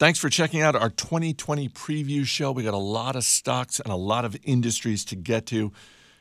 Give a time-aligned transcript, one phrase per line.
[0.00, 2.52] Thanks for checking out our 2020 preview show.
[2.52, 5.72] We got a lot of stocks and a lot of industries to get to.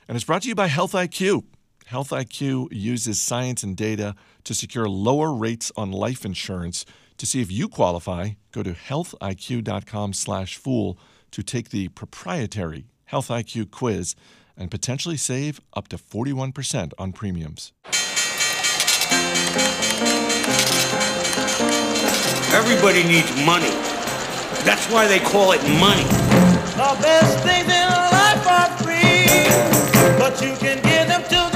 [0.05, 1.45] And it's brought to you by Health IQ.
[1.85, 6.85] Health IQ uses science and data to secure lower rates on life insurance.
[7.19, 10.99] To see if you qualify, go to healthiq.com/fool
[11.31, 14.13] to take the proprietary Health IQ quiz
[14.57, 17.71] and potentially save up to 41% on premiums.
[22.51, 23.69] Everybody needs money.
[24.65, 26.03] That's why they call it money.
[26.73, 29.45] The best things in life are free,
[30.17, 31.48] but you can give them to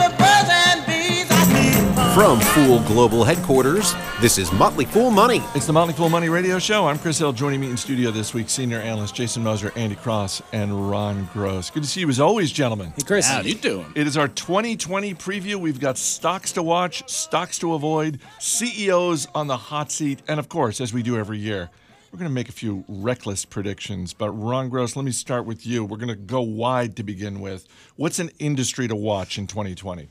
[2.14, 5.42] From Fool Global Headquarters, this is Motley Fool Money.
[5.56, 6.86] It's the Motley Fool Money Radio Show.
[6.86, 7.34] I'm Chris Hill.
[7.34, 11.72] Joining me in studio this week, senior analyst Jason Moser, Andy Cross, and Ron Gross.
[11.72, 12.94] Good to see you as always, gentlemen.
[12.96, 13.92] Hey, Chris, How you doing?
[13.96, 15.56] It is our 2020 preview.
[15.56, 20.50] We've got stocks to watch, stocks to avoid, CEOs on the hot seat, and of
[20.50, 21.72] course, as we do every year,
[22.12, 24.14] we're going to make a few reckless predictions.
[24.14, 25.84] But Ron Gross, let me start with you.
[25.84, 27.68] We're going to go wide to begin with.
[27.96, 30.10] What's an industry to watch in 2020?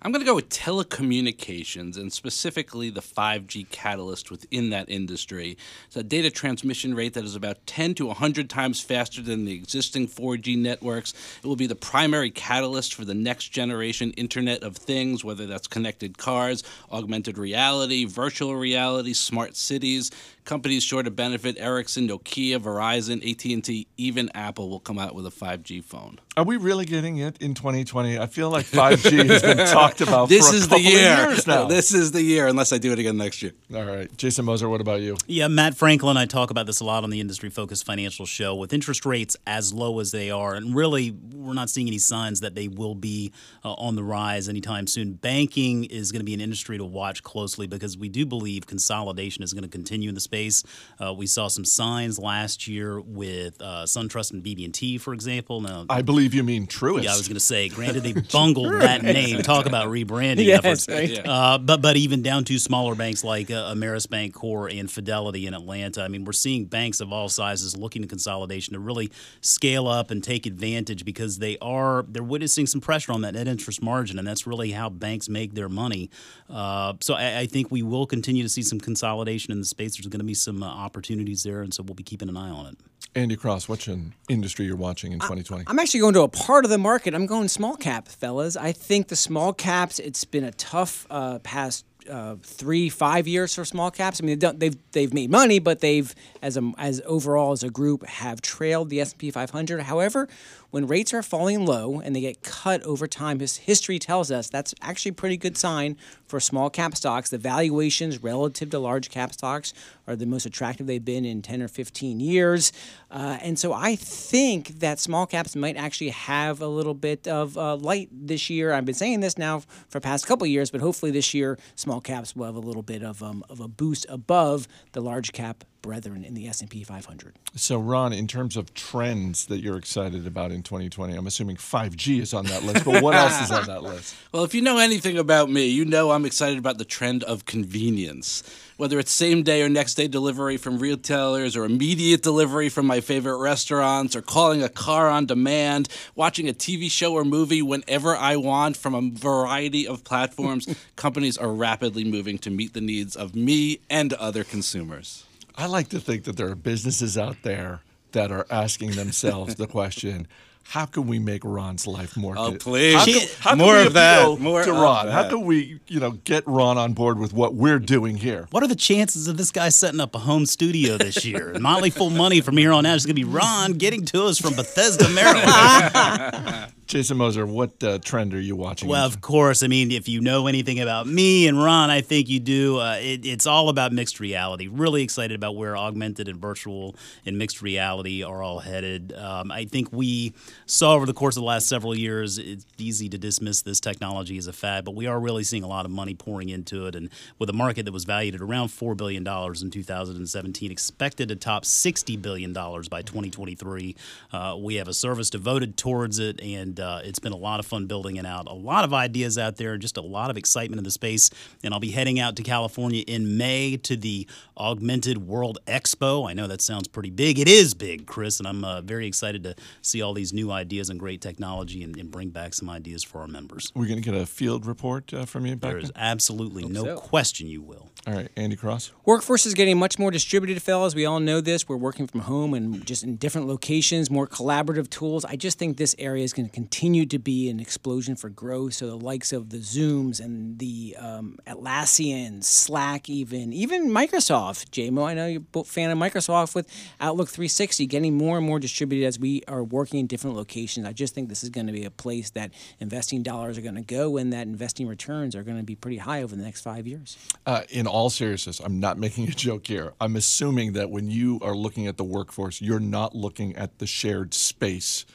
[0.00, 5.58] I'm going to go with telecommunications and specifically the 5G catalyst within that industry.
[5.88, 9.54] It's a data transmission rate that is about 10 to 100 times faster than the
[9.54, 11.14] existing 4G networks.
[11.42, 15.66] It will be the primary catalyst for the next generation Internet of Things, whether that's
[15.66, 16.62] connected cars,
[16.92, 20.12] augmented reality, virtual reality, smart cities.
[20.44, 25.30] Companies sure to benefit Ericsson, Nokia, Verizon, AT&T, even Apple will come out with a
[25.30, 26.20] 5G phone.
[26.38, 28.16] Are we really getting it in 2020?
[28.16, 31.12] I feel like 5G has been talked about This for a is the couple year.
[31.24, 31.64] of years now.
[31.68, 33.50] This is the year, unless I do it again next year.
[33.74, 34.08] All right.
[34.16, 35.16] Jason Moser, what about you?
[35.26, 38.54] Yeah, Matt Franklin I talk about this a lot on the industry focused financial show.
[38.54, 42.38] With interest rates as low as they are, and really we're not seeing any signs
[42.38, 43.32] that they will be
[43.64, 45.14] uh, on the rise anytime soon.
[45.14, 49.42] Banking is going to be an industry to watch closely because we do believe consolidation
[49.42, 50.62] is going to continue in the space.
[51.04, 55.60] Uh, we saw some signs last year with uh, SunTrust and BB&T, for example.
[55.60, 57.04] Now, I believe you mean Truist.
[57.04, 57.68] yeah, I was going to say.
[57.78, 59.40] Granted, they bungled that name.
[59.42, 60.88] Talk about rebranding Yes, efforts.
[60.88, 61.26] right.
[61.26, 65.46] Uh, but but even down to smaller banks like uh, Ameris Bank Core and Fidelity
[65.46, 66.02] in Atlanta.
[66.02, 70.10] I mean, we're seeing banks of all sizes looking to consolidation to really scale up
[70.10, 74.18] and take advantage because they are they're witnessing some pressure on that net interest margin,
[74.18, 76.10] and that's really how banks make their money.
[76.48, 79.96] Uh, so I, I think we will continue to see some consolidation in the space.
[79.96, 82.50] There's going to be some uh, opportunities there, and so we'll be keeping an eye
[82.50, 82.76] on it.
[83.14, 85.64] Andy Cross, what's an industry you're watching in 2020?
[85.66, 87.14] I'm actually going to a part of the market.
[87.14, 88.56] I'm going small cap, fellas.
[88.56, 89.98] I think the small caps.
[89.98, 94.20] It's been a tough uh, past uh, three, five years for small caps.
[94.20, 97.70] I mean, they've, they've they've made money, but they've as a as overall as a
[97.70, 99.82] group have trailed the S and P 500.
[99.82, 100.28] However,
[100.70, 104.50] when rates are falling low and they get cut over time, his history tells us
[104.50, 105.96] that's actually a pretty good sign
[106.26, 107.30] for small cap stocks.
[107.30, 109.72] The valuations relative to large cap stocks
[110.06, 112.72] are the most attractive they've been in 10 or 15 years.
[113.10, 117.56] Uh, and so I think that small caps might actually have a little bit of
[117.56, 118.72] uh, light this year.
[118.72, 122.36] I've been saying this now for past couple years, but hopefully this year small caps
[122.36, 126.24] will have a little bit of, um, of a boost above the large cap brethren
[126.24, 127.34] in the S&P 500.
[127.54, 132.20] So, Ron, in terms of trends that you're excited about in 2020, I'm assuming 5G
[132.20, 134.14] is on that list, but what else is on that list?
[134.32, 137.46] Well, if you know anything about me, you know I'm excited about the trend of
[137.46, 138.42] convenience.
[138.76, 143.00] Whether it's same day or next day delivery from retailers, or immediate delivery from my
[143.00, 148.14] favorite restaurants, or calling a car on demand, watching a TV show or movie whenever
[148.14, 153.16] I want from a variety of platforms, companies are rapidly moving to meet the needs
[153.16, 155.24] of me and other consumers.
[155.58, 157.80] I like to think that there are businesses out there
[158.12, 160.28] that are asking themselves the question.
[160.62, 162.34] How can we make Ron's life more?
[162.38, 162.94] Oh, please.
[162.94, 164.38] How can, how can More we of that.
[164.38, 165.08] More to of Ron?
[165.08, 168.46] How can we, you know, get Ron on board with what we're doing here?
[168.52, 171.54] What are the chances of this guy setting up a home studio this year?
[171.60, 174.38] Motley Fool Money from here on out is going to be Ron getting to us
[174.38, 176.72] from Bethesda, Maryland.
[176.88, 178.88] Jason Moser, what uh, trend are you watching?
[178.88, 179.62] Well, of course.
[179.62, 182.78] I mean, if you know anything about me and Ron, I think you do.
[182.78, 184.68] Uh, it, it's all about mixed reality.
[184.68, 186.96] Really excited about where augmented and virtual
[187.26, 189.12] and mixed reality are all headed.
[189.12, 190.32] Um, I think we
[190.64, 194.38] saw over the course of the last several years, it's easy to dismiss this technology
[194.38, 196.94] as a fad, but we are really seeing a lot of money pouring into it.
[196.94, 201.36] And with a market that was valued at around $4 billion in 2017, expected to
[201.36, 203.94] top $60 billion by 2023,
[204.32, 206.40] uh, we have a service devoted towards it.
[206.40, 208.46] And and uh, it's been a lot of fun building it out.
[208.48, 211.30] A lot of ideas out there, just a lot of excitement in the space.
[211.62, 214.26] And I'll be heading out to California in May to the
[214.56, 216.28] Augmented World Expo.
[216.28, 217.38] I know that sounds pretty big.
[217.38, 220.90] It is big, Chris, and I'm uh, very excited to see all these new ideas
[220.90, 223.72] and great technology and, and bring back some ideas for our members.
[223.74, 226.02] We're going to get a field report uh, from you back There is then?
[226.02, 226.96] absolutely no so.
[226.96, 227.87] question you will.
[228.06, 228.92] All right, Andy Cross.
[229.04, 230.94] Workforce is getting much more distributed, fellas.
[230.94, 231.68] We all know this.
[231.68, 235.24] We're working from home and just in different locations, more collaborative tools.
[235.24, 238.74] I just think this area is going to continue to be an explosion for growth.
[238.74, 244.70] So the likes of the Zooms and the um, Atlassian, Slack, even even Microsoft.
[244.70, 246.68] JMO, I know you're a fan of Microsoft with
[247.00, 250.86] Outlook 360, getting more and more distributed as we are working in different locations.
[250.86, 253.74] I just think this is going to be a place that investing dollars are going
[253.74, 256.60] to go, and that investing returns are going to be pretty high over the next
[256.60, 257.18] five years.
[257.44, 259.92] Uh, in all seriousness, I'm not making a joke here.
[260.00, 263.86] I'm assuming that when you are looking at the workforce, you're not looking at the
[263.86, 265.06] shared space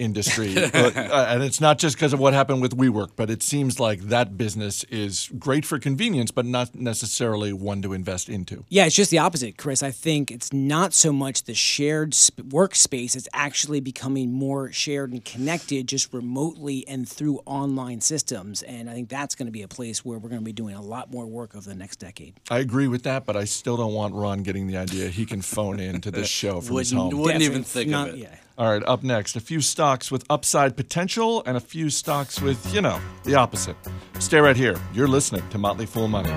[0.00, 0.54] industry.
[0.72, 3.78] But, uh, and it's not just because of what happened with WeWork, but it seems
[3.78, 8.64] like that business is great for convenience, but not necessarily one to invest into.
[8.68, 9.82] Yeah, it's just the opposite, Chris.
[9.82, 15.12] I think it's not so much the shared sp- workspace, it's actually becoming more shared
[15.12, 18.62] and connected just remotely and through online systems.
[18.62, 20.74] And I think that's going to be a place where we're going to be doing
[20.76, 22.34] a lot more work over the next decade.
[22.50, 25.42] I agree with that, but I still don't want Ron getting the idea he can
[25.42, 27.22] phone in to this show from his Wouldn't, home.
[27.22, 28.20] wouldn't even think not- of it.
[28.20, 28.34] Yeah.
[28.58, 32.74] All right, up next, a few stocks with upside potential and a few stocks with,
[32.74, 33.76] you know, the opposite.
[34.18, 34.76] Stay right here.
[34.92, 36.30] You're listening to Motley Fool Money.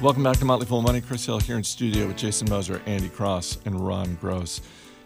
[0.00, 1.00] Welcome back to Motley Fool Money.
[1.00, 4.60] Chris Hill here in studio with Jason Moser, Andy Cross, and Ron Gross.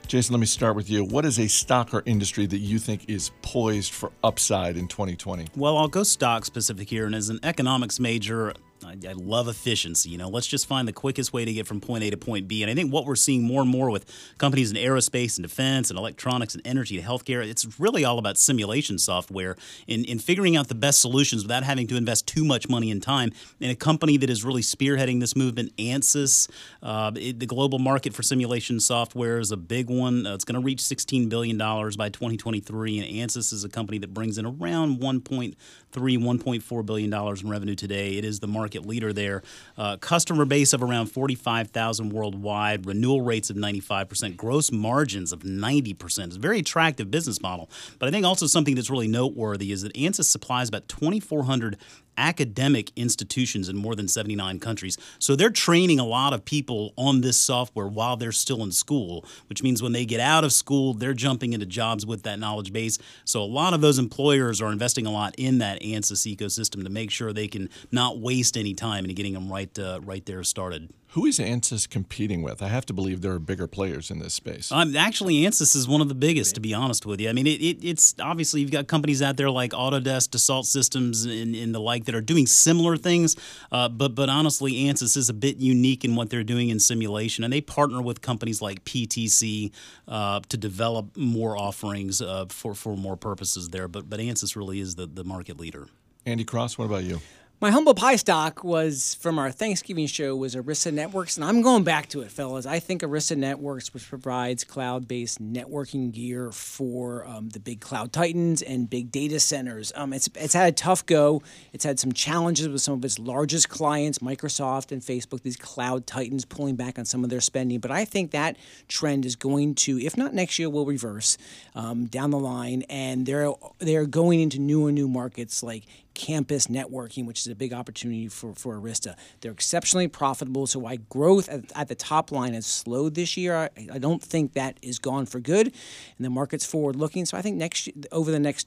[0.06, 1.04] Jason, let me start with you.
[1.04, 5.48] What is a stock or industry that you think is poised for upside in 2020?
[5.56, 8.54] Well, I'll go stock specific here, and as an economics major,
[8.84, 10.11] I, I love efficiency.
[10.11, 12.46] You know, let's just find the quickest way to get from point A to point
[12.49, 12.62] B.
[12.62, 14.05] And I think what we're seeing more and more with
[14.38, 18.37] companies in aerospace and defense and electronics and energy and healthcare, it's really all about
[18.37, 19.56] simulation software
[19.87, 23.02] in, in figuring out the best solutions without having to invest too much money and
[23.02, 23.32] time.
[23.61, 26.49] And a company that is really spearheading this movement, ANSYS,
[26.82, 30.26] uh, it- the global market for simulation software is a big one.
[30.26, 32.99] Uh, it's going to reach $16 billion by 2023.
[32.99, 35.55] And ANSYS is a company that brings in around 1.3,
[35.93, 38.17] 1.4 billion dollars in revenue today.
[38.17, 39.43] It is the market leader there.
[39.79, 42.87] Uh, customer base of around 45,000 worldwide.
[42.87, 44.37] Renewal rates of 95%.
[44.37, 46.27] Gross margins of 90%.
[46.27, 47.71] It's a very attractive business model.
[47.99, 51.77] But I think also something that's really noteworthy is that ANSYS supplies about 2,400
[52.17, 54.99] academic institutions in more than 79 countries.
[55.19, 59.25] So they're training a lot of people on this software while they're still in school,
[59.49, 62.73] which means when they get out of school, they're jumping into jobs with that knowledge
[62.73, 62.99] base.
[63.25, 66.91] So a lot of those employers are investing a lot in that ANSYS ecosystem to
[66.91, 70.43] make sure they can not waste any time in getting them right uh, right there
[70.45, 70.91] started.
[71.17, 72.61] Who is ANSYS competing with?
[72.61, 74.71] I have to believe there are bigger players in this space.
[74.71, 77.31] Um, actually, ANSYS is one of the biggest, to be honest with you.
[77.31, 81.25] I mean, it, it, it's obviously you've got companies out there like Autodesk, Dassault Systems,
[81.25, 83.35] and, and the like that are doing similar things.
[83.73, 87.45] Uh, but but honestly, ANSYS is a bit unique in what they're doing in simulation,
[87.45, 89.73] and they partner with companies like PTC
[90.09, 93.89] uh, to develop more offerings uh, for for more purposes there.
[93.89, 95.89] But but ANSYS really is the, the market leader.
[96.27, 97.23] Andy Cross, what about you?
[97.58, 101.85] My humble pie stock was from our Thanksgiving show was Arista Networks, and I'm going
[101.85, 102.67] back to it, fellas.
[102.67, 108.61] I think Arista Networks, which provides cloud-based networking gear for um, the big cloud titans
[108.61, 111.43] and big data centers, um, it's it's had a tough go.
[111.73, 115.41] It's had some challenges with some of its largest clients, Microsoft and Facebook.
[115.41, 119.25] These cloud titans pulling back on some of their spending, but I think that trend
[119.25, 121.38] is going to, if not next year, will reverse
[121.75, 125.85] um, down the line, and they're they're going into new and new markets like
[126.17, 129.15] campus networking, which is a big opportunity for, for Arista.
[129.41, 133.55] They're exceptionally profitable, so why growth at, at the top line has slowed this year,
[133.55, 137.27] I, I don't think that is gone for good, and the market's forward looking.
[137.27, 138.67] So I think next over the next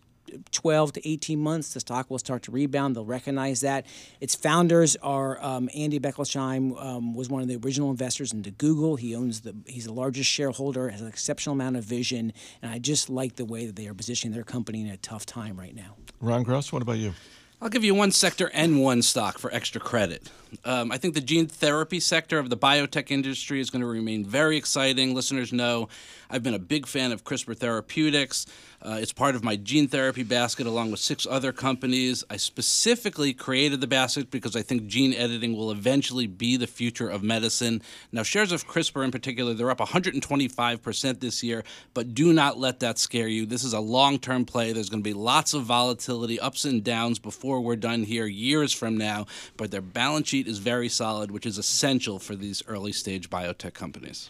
[0.52, 2.96] 12 to 18 months, the stock will start to rebound.
[2.96, 3.86] They'll recognize that.
[4.22, 8.96] Its founders are um, Andy Bechtolsheim um, was one of the original investors into Google.
[8.96, 12.80] He owns the he's the largest shareholder, has an exceptional amount of vision, and I
[12.80, 15.76] just like the way that they are positioning their company in a tough time right
[15.76, 15.96] now.
[16.22, 17.14] Ron Gross, what about you?
[17.62, 20.30] I'll give you one sector and one stock for extra credit.
[20.64, 24.24] Um, I think the gene therapy sector of the biotech industry is going to remain
[24.24, 25.14] very exciting.
[25.14, 25.90] Listeners know
[26.30, 28.46] I've been a big fan of CRISPR Therapeutics.
[28.82, 32.24] Uh, it's part of my gene therapy basket along with six other companies.
[32.30, 37.10] I specifically created the basket because I think gene editing will eventually be the future
[37.10, 37.82] of medicine.
[38.12, 42.80] Now, shares of CRISPR in particular, they're up 125% this year, but do not let
[42.80, 43.46] that scare you.
[43.46, 44.72] This is a long term play.
[44.72, 48.74] There's going to be lots of volatility, ups and downs before we're done here years
[48.74, 49.26] from now,
[49.58, 53.74] but their balance sheet is very solid, which is essential for these early stage biotech
[53.74, 54.30] companies.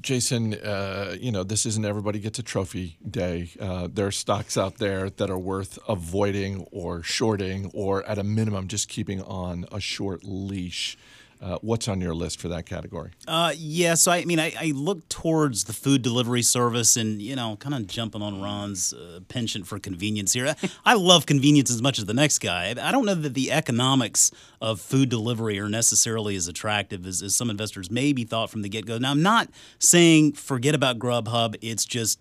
[0.00, 3.50] Jason, uh, you know, this isn't everybody gets a trophy day.
[3.58, 8.22] Uh, there are stocks out there that are worth avoiding or shorting, or at a
[8.22, 10.96] minimum, just keeping on a short leash.
[11.42, 13.10] Uh, what's on your list for that category?
[13.26, 17.20] Uh, yeah, so I, I mean, I, I look towards the food delivery service, and
[17.20, 20.54] you know, kind of jumping on Ron's uh, penchant for convenience here.
[20.84, 22.72] I love convenience as much as the next guy.
[22.80, 24.30] I don't know that the economics
[24.60, 28.68] of food delivery are necessarily as attractive as, as some investors maybe thought from the
[28.68, 28.98] get go.
[28.98, 29.48] Now, I'm not
[29.80, 31.56] saying forget about Grubhub.
[31.60, 32.20] It's just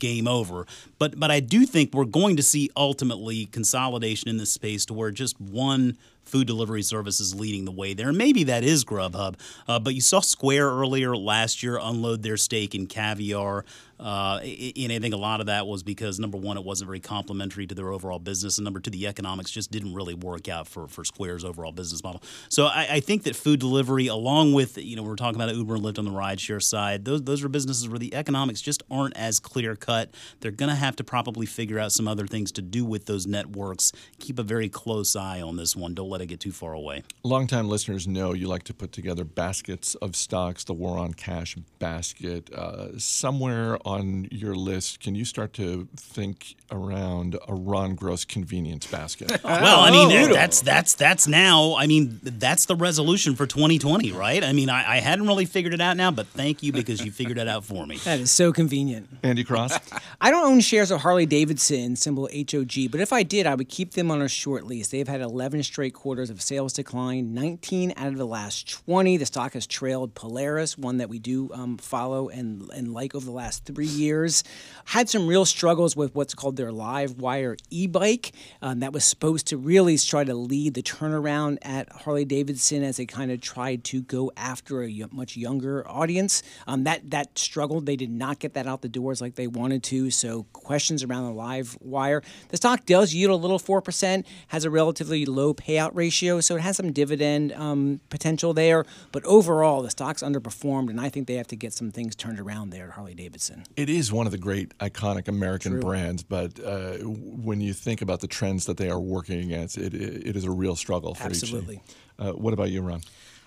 [0.00, 0.66] game over.
[0.98, 4.94] But but I do think we're going to see ultimately consolidation in this space to
[4.94, 5.96] where just one
[6.30, 8.12] food delivery services leading the way there.
[8.12, 9.34] Maybe that is Grubhub.
[9.68, 13.64] Uh, but you saw Square earlier last year unload their stake in Caviar.
[14.00, 17.00] Uh, and I think a lot of that was because number one, it wasn't very
[17.00, 20.66] complementary to their overall business, and number two, the economics just didn't really work out
[20.66, 22.22] for, for Square's overall business model.
[22.48, 25.74] So I, I think that food delivery, along with you know we're talking about Uber
[25.74, 29.14] and Lyft on the rideshare side, those those are businesses where the economics just aren't
[29.18, 30.14] as clear cut.
[30.40, 33.26] They're going to have to probably figure out some other things to do with those
[33.26, 33.92] networks.
[34.18, 35.92] Keep a very close eye on this one.
[35.92, 37.02] Don't let it get too far away.
[37.22, 41.56] Longtime listeners know you like to put together baskets of stocks, the war on cash
[41.78, 42.52] basket.
[42.52, 48.86] Uh, somewhere on your list, can you start to think around a Ron Gross convenience
[48.86, 49.30] basket?
[49.44, 51.74] well, I mean, that's that's that's now.
[51.76, 54.42] I mean, that's the resolution for 2020, right?
[54.42, 57.10] I mean, I, I hadn't really figured it out now, but thank you because you
[57.10, 57.96] figured it out for me.
[57.98, 59.08] That is so convenient.
[59.22, 59.78] Andy Cross?
[60.20, 63.68] I don't own shares of Harley Davidson, symbol HOG, but if I did, I would
[63.68, 64.88] keep them on a short lease.
[64.88, 69.16] They've had 11 straight quarters of sales decline, 19 out of the last 20.
[69.16, 73.24] The stock has trailed Polaris, one that we do um, follow and, and like over
[73.24, 74.42] the last three years.
[74.86, 78.32] Had some real struggles with what's called their live wire e bike.
[78.60, 82.96] Um, that was supposed to really try to lead the turnaround at Harley Davidson as
[82.96, 86.42] they kind of tried to go after a much younger audience.
[86.66, 87.86] Um, that, that struggled.
[87.86, 90.10] They did not get that out the doors like they wanted to.
[90.10, 92.22] So, questions around the live wire.
[92.48, 96.60] The stock does yield a little 4%, has a relatively low payout ratio, so it
[96.60, 98.84] has some dividend um, potential there.
[99.12, 102.40] But overall, the stock's underperformed, and I think they have to get some things turned
[102.40, 103.64] around there at Harley Davidson.
[103.76, 108.20] It is one of the great iconic American brands, but uh, when you think about
[108.20, 111.76] the trends that they are working against, it, it is a real struggle for Absolutely.
[111.76, 111.94] each.
[112.18, 113.00] Uh, what about you, Ron?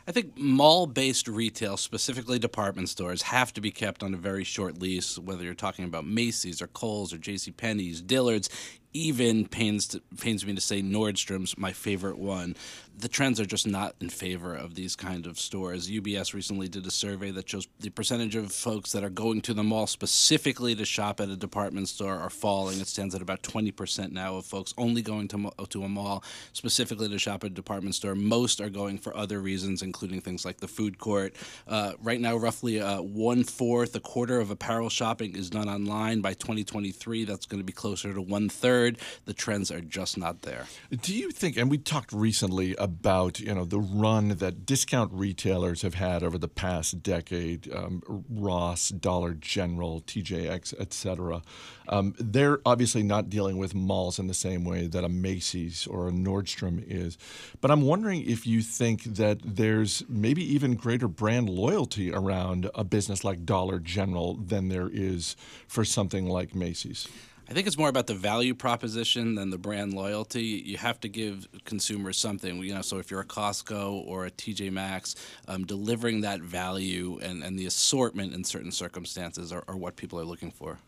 [0.05, 4.43] I think mall based retail, specifically department stores, have to be kept on a very
[4.43, 8.49] short lease, whether you're talking about Macy's or Kohl's or JCPenney's, Dillard's,
[8.93, 12.55] even pains, to, pains me to say Nordstrom's, my favorite one.
[12.95, 15.89] The trends are just not in favor of these kind of stores.
[15.89, 19.53] UBS recently did a survey that shows the percentage of folks that are going to
[19.53, 22.79] the mall specifically to shop at a department store are falling.
[22.79, 26.23] It stands at about 20% now of folks only going to, to a mall
[26.53, 28.15] specifically to shop at a department store.
[28.15, 31.35] Most are going for other reasons, including things like the food court.
[31.67, 36.21] Uh, right now, roughly uh, one fourth, a quarter of apparel shopping is done online.
[36.21, 38.99] By 2023, that's going to be closer to one third.
[39.25, 40.67] The trends are just not there.
[41.01, 45.83] Do you think, and we talked recently about you know the run that discount retailers
[45.83, 51.41] have had over the past decade, um, Ross, Dollar General, TJX, et cetera.
[51.87, 56.09] Um, they're obviously not dealing with malls in the same way that a Macy's or
[56.09, 57.17] a Nordstrom is.
[57.61, 62.83] But I'm wondering if you think that there's maybe even greater brand loyalty around a
[62.83, 65.37] business like Dollar General than there is
[65.69, 67.07] for something like Macy's.
[67.53, 70.41] I think it's more about the value proposition than the brand loyalty.
[70.41, 72.57] You have to give consumers something.
[72.63, 75.15] You know, so if you're a Costco or a TJ Maxx,
[75.47, 80.19] um, delivering that value and, and the assortment in certain circumstances are, are what people
[80.19, 80.79] are looking for.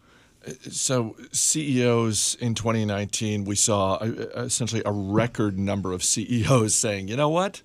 [0.71, 4.05] So, CEOs in 2019, we saw uh,
[4.35, 7.61] essentially a record number of CEOs saying, you know what?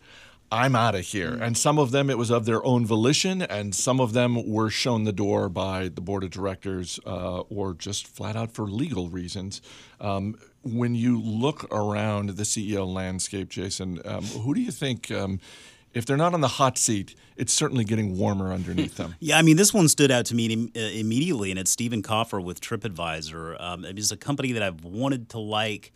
[0.53, 1.39] I'm out of here.
[1.41, 4.69] And some of them, it was of their own volition, and some of them were
[4.69, 9.09] shown the door by the board of directors uh, or just flat out for legal
[9.09, 9.63] reasons.
[10.01, 15.39] Um, when you look around the CEO landscape, Jason, um, who do you think, um,
[15.95, 19.15] if they're not on the hot seat, it's certainly getting warmer underneath them?
[19.21, 22.43] Yeah, I mean, this one stood out to me uh, immediately, and it's Stephen Kaufer
[22.43, 23.61] with TripAdvisor.
[23.61, 25.93] Um, it is a company that I've wanted to like.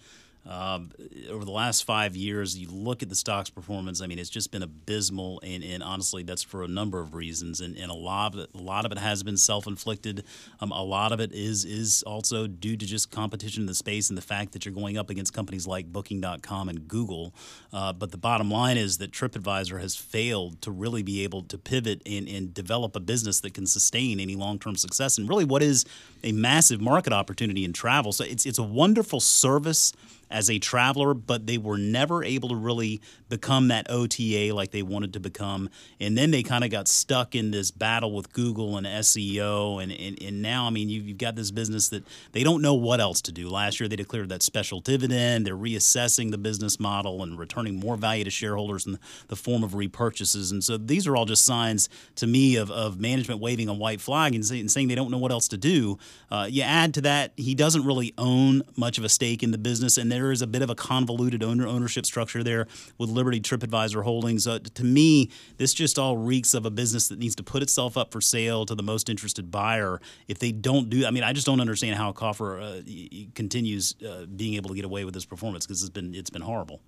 [0.46, 0.90] Um,
[1.30, 4.02] over the last five years, you look at the stock's performance.
[4.02, 7.60] I mean, it's just been abysmal, and, and honestly, that's for a number of reasons.
[7.60, 10.24] And, and a lot of it, a lot of it has been self-inflicted.
[10.60, 14.10] Um, a lot of it is is also due to just competition in the space
[14.10, 17.34] and the fact that you're going up against companies like Booking.com and Google.
[17.72, 21.56] Uh, but the bottom line is that TripAdvisor has failed to really be able to
[21.56, 25.16] pivot and, and develop a business that can sustain any long-term success.
[25.16, 25.86] And really, what is
[26.22, 28.12] a massive market opportunity in travel?
[28.12, 29.92] So it's it's a wonderful service
[30.30, 34.82] as a traveler, but they were never able to really become that OTA like they
[34.82, 35.68] wanted to become.
[36.00, 39.82] And then they kind of got stuck in this battle with Google and SEO.
[39.82, 42.74] And, and, and now, I mean, you've, you've got this business that they don't know
[42.74, 43.48] what else to do.
[43.48, 45.46] Last year, they declared that special dividend.
[45.46, 49.72] They're reassessing the business model and returning more value to shareholders in the form of
[49.72, 50.52] repurchases.
[50.52, 54.00] And so these are all just signs to me of, of management waving a white
[54.00, 55.98] flag and, say, and saying they don't know what else to do.
[56.30, 59.58] Uh, you add to that, he doesn't really own much of a stake in the
[59.58, 62.66] business, and there is a bit of a convoluted owner ownership structure there
[62.98, 64.46] with Liberty TripAdvisor Holdings.
[64.46, 67.96] Uh, to me, this just all reeks of a business that needs to put itself
[67.96, 70.00] up for sale to the most interested buyer.
[70.28, 74.26] If they don't do, I mean, I just don't understand how Kaufer uh, continues uh,
[74.26, 76.80] being able to get away with this performance because it's been it's been horrible.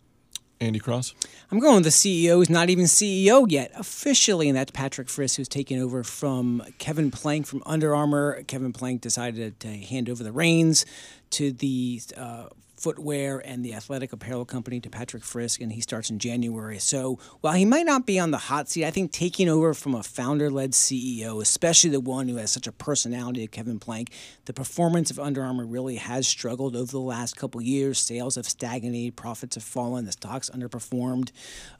[0.60, 1.14] Andy Cross?
[1.50, 5.36] I'm going with the CEO who's not even CEO yet officially, and that's Patrick Frisk,
[5.36, 8.42] who's taken over from Kevin Plank from Under Armour.
[8.44, 10.86] Kevin Plank decided to hand over the reins
[11.30, 16.10] to the uh, footwear and the athletic apparel company to Patrick Frisk, and he starts
[16.10, 16.78] in January.
[16.78, 19.94] So while he might not be on the hot seat, I think taking over from
[19.94, 24.10] a founder led CEO, especially the one who has such a personality Kevin Plank,
[24.44, 27.98] the performance of Under Armour really has struggled over the last couple years.
[27.98, 31.30] Sales have stagnated, profits have fallen, the stock's underperformed.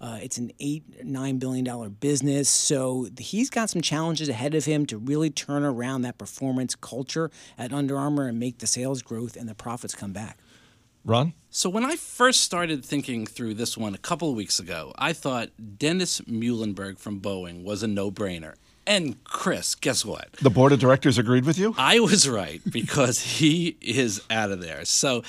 [0.01, 2.49] Uh, it's an eight, nine billion dollar business.
[2.49, 7.31] So he's got some challenges ahead of him to really turn around that performance culture
[7.59, 10.39] at Under Armour and make the sales growth and the profits come back.
[11.07, 11.35] Ron?
[11.51, 15.13] So when I first started thinking through this one a couple of weeks ago, I
[15.13, 18.55] thought Dennis Muilenburg from Boeing was a no-brainer.
[18.89, 20.33] And Chris, guess what?
[20.43, 21.75] The board of directors agreed with you?
[21.79, 24.85] I was right because he is out of there.
[24.85, 25.23] So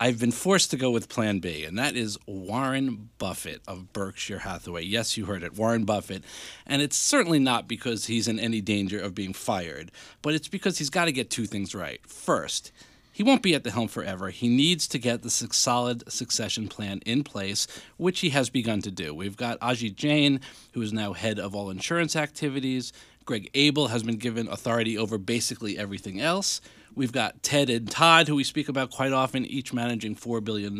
[0.00, 4.40] I've been forced to go with plan B, and that is Warren Buffett of Berkshire
[4.40, 4.84] Hathaway.
[4.84, 6.24] Yes, you heard it, Warren Buffett.
[6.66, 9.90] And it's certainly not because he's in any danger of being fired,
[10.22, 12.00] but it's because he's got to get two things right.
[12.06, 12.72] First,
[13.18, 14.30] he won't be at the helm forever.
[14.30, 18.92] He needs to get the solid succession plan in place, which he has begun to
[18.92, 19.12] do.
[19.12, 20.40] We've got Ajit Jain,
[20.72, 22.92] who is now head of all insurance activities.
[23.24, 26.60] Greg Abel has been given authority over basically everything else.
[26.94, 30.78] We've got Ted and Todd, who we speak about quite often, each managing $4 billion.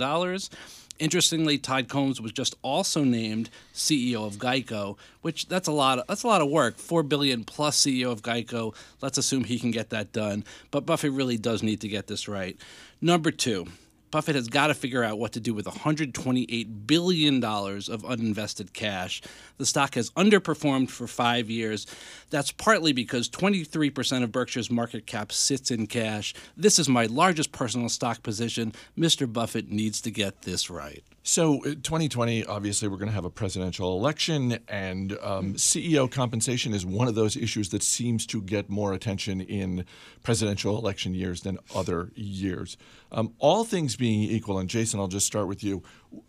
[0.99, 6.01] Interestingly, Todd Combs was just also named CEO of Geico, which that's a lot.
[6.01, 6.77] Of, that's a lot of work.
[6.77, 8.75] Four billion plus CEO of Geico.
[9.01, 10.45] Let's assume he can get that done.
[10.71, 12.57] But Buffett really does need to get this right.
[13.01, 13.69] Number two,
[14.11, 19.23] Buffett has got to figure out what to do with $128 billion of uninvested cash.
[19.59, 21.87] The stock has underperformed for five years.
[22.31, 26.35] That's partly because 23% of Berkshire's market cap sits in cash.
[26.57, 28.73] This is my largest personal stock position.
[28.97, 29.31] Mr.
[29.31, 31.03] Buffett needs to get this right.
[31.31, 36.87] So, 2020, obviously, we're going to have a presidential election, and um, CEO compensation is
[36.87, 39.85] one of those issues that seems to get more attention in
[40.23, 42.79] presidential election years than other years.
[43.13, 45.83] Um, all things being equal, and Jason, I'll just start with you.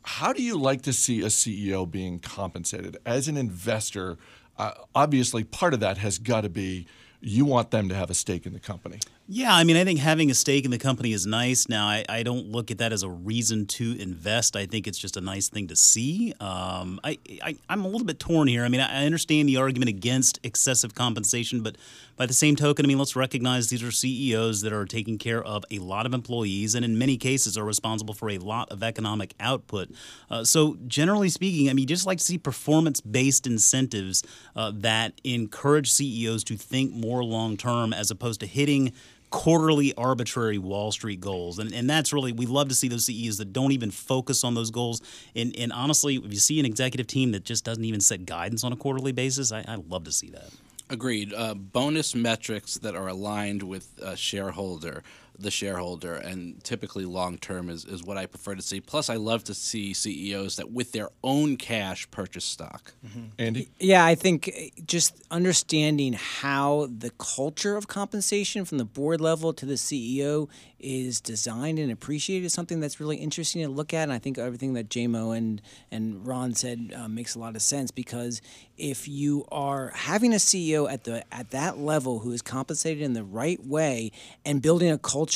[0.04, 2.98] How do you like to see a CEO being compensated?
[3.06, 4.18] As an investor,
[4.58, 6.88] uh, obviously, part of that has got to be
[7.22, 9.00] you want them to have a stake in the company.
[9.32, 11.70] Yeah, I mean, I think having a stake in the company is nice.
[11.70, 14.56] Now, I, I don't look at that as a reason to invest.
[14.56, 16.34] I think it's just a nice thing to see.
[16.40, 18.66] Um, I, I, am a little bit torn here.
[18.66, 21.78] I mean, I understand the argument against excessive compensation, but
[22.18, 25.44] by the same token, I mean, let's recognize these are CEOs that are taking care
[25.44, 28.82] of a lot of employees and in many cases are responsible for a lot of
[28.82, 29.92] economic output.
[30.32, 34.24] Uh, so, generally speaking, I mean, you just like to see performance based incentives
[34.56, 38.92] uh, that encourage CEOs to think more long term as opposed to hitting
[39.30, 41.60] quarterly arbitrary Wall Street goals.
[41.60, 44.56] And, and that's really, we love to see those CEOs that don't even focus on
[44.56, 45.02] those goals.
[45.36, 48.64] And, and honestly, if you see an executive team that just doesn't even set guidance
[48.64, 50.50] on a quarterly basis, I, I love to see that.
[50.90, 51.34] Agreed.
[51.34, 55.04] Uh, bonus metrics that are aligned with shareholder
[55.40, 58.82] the shareholder, and typically long term is, is what I prefer to see.
[58.82, 62.94] Plus, I love to see CEOs that with their own cash purchase stock.
[63.06, 63.26] Mm-hmm.
[63.38, 63.70] Andy?
[63.80, 69.66] Yeah, I think just understanding how the culture of compensation from the board level to
[69.66, 70.50] the CEO
[70.80, 74.04] is designed and appreciated is something that's really interesting to look at.
[74.04, 77.62] And I think everything that JMO and, and Ron said uh, makes a lot of
[77.62, 78.42] sense because
[78.78, 83.14] if you are having a CEO at the at that level who is compensated in
[83.14, 84.12] the right way
[84.46, 85.29] and building a culture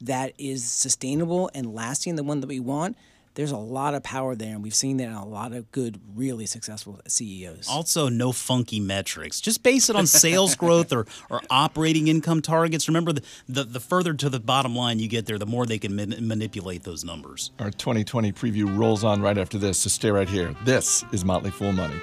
[0.00, 2.96] that is sustainable and lasting, the one that we want,
[3.34, 6.00] there's a lot of power there, and we've seen that in a lot of good,
[6.14, 7.68] really successful CEOs.
[7.68, 9.40] Also, no funky metrics.
[9.40, 12.86] Just base it on sales growth or, or operating income targets.
[12.86, 15.78] Remember, the, the, the, further to the bottom line you get there, the more they
[15.78, 17.50] can man- manipulate those numbers.
[17.58, 20.54] Our 2020 preview rolls on right after this, so stay right here.
[20.64, 22.00] This is Motley Fool Money.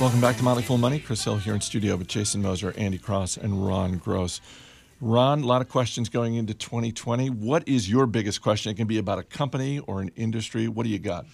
[0.00, 1.00] Welcome back to Motley Fool Money.
[1.00, 4.40] Chris Hill here in studio with Jason Moser, Andy Cross, and Ron Gross.
[5.00, 7.30] Ron, a lot of questions going into 2020.
[7.30, 8.70] What is your biggest question?
[8.70, 10.68] It can be about a company or an industry.
[10.68, 11.26] What do you got?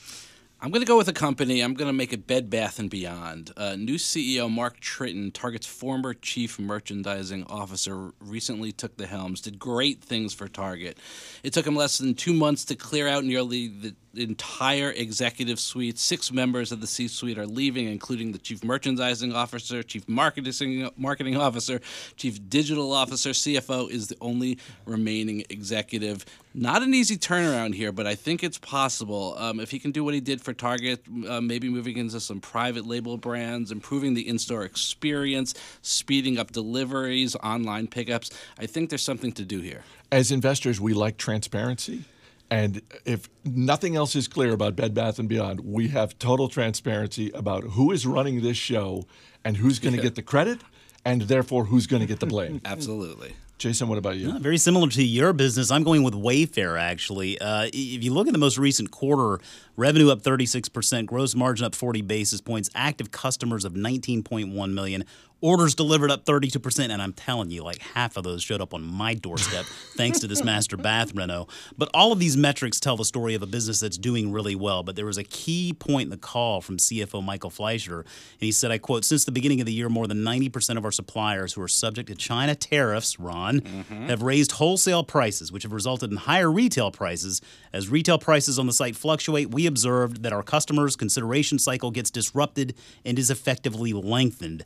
[0.65, 1.61] I'm going to go with a company.
[1.61, 3.53] I'm going to make it Bed Bath and Beyond.
[3.55, 9.43] Uh, new CEO Mark Tritton, Target's former chief merchandising officer, recently took the helms.
[9.43, 10.97] Did great things for Target.
[11.43, 15.99] It took him less than two months to clear out nearly the entire executive suite.
[15.99, 21.37] Six members of the C-suite are leaving, including the chief merchandising officer, chief marketing marketing
[21.37, 21.83] officer,
[22.17, 23.31] chief digital officer.
[23.31, 26.25] CFO is the only remaining executive.
[26.57, 29.35] Not an easy turnaround here, but I think it's possible.
[29.39, 32.41] Um, if he can do what he did for Target, uh, maybe moving into some
[32.41, 38.31] private label brands, improving the in-store experience, speeding up deliveries, online pickups.
[38.57, 39.83] I think there's something to do here.
[40.13, 42.05] As investors, we like transparency.
[42.51, 47.33] And if nothing else is clear about Bed Bath and Beyond, we have total transparency
[47.33, 49.07] about who is running this show
[49.45, 50.61] and who's going to get the credit
[51.05, 52.61] and therefore who's going to get the blame.
[52.65, 53.35] Absolutely.
[53.59, 54.37] Jason, what about you?
[54.41, 55.71] Very similar to your business.
[55.71, 57.41] I'm going with Wayfair, actually.
[57.41, 59.43] Uh, if you look at the most recent quarter,
[59.77, 65.05] revenue up 36%, gross margin up 40 basis points, active customers of 19.1 million,
[65.45, 66.89] orders delivered up 32%.
[66.89, 70.27] And I'm telling you, like half of those showed up on my doorstep thanks to
[70.27, 71.49] this master bath reno.
[71.77, 74.83] But all of these metrics tell the story of a business that's doing really well.
[74.83, 78.01] But there was a key point in the call from CFO Michael Fleischer.
[78.01, 78.07] And
[78.41, 80.91] he said, I quote, since the beginning of the year, more than 90% of our
[80.91, 84.07] suppliers who are subject to China tariffs, Ron, mm-hmm.
[84.07, 87.43] have raised wholesale prices, which have resulted in higher retail prices.
[87.71, 92.11] As retail prices on the site fluctuate, we observed that our customers' consideration cycle gets
[92.11, 94.65] disrupted and is effectively lengthened.